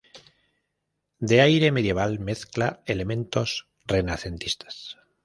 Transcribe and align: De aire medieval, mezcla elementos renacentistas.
De 1.19 1.39
aire 1.41 1.69
medieval, 1.71 2.17
mezcla 2.17 2.81
elementos 2.87 3.67
renacentistas. 3.85 4.97